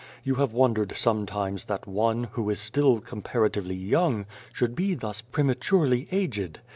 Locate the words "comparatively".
3.01-3.75